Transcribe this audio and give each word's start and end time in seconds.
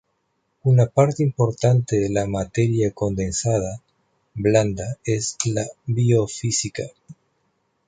Una 0.63 0.87
parte 0.87 1.21
importante 1.21 1.95
de 1.97 2.09
la 2.09 2.25
materia 2.25 2.89
condensada 2.91 3.83
blanda 4.33 4.97
es 5.05 5.37
la 5.45 5.63
biofísica. 5.85 6.87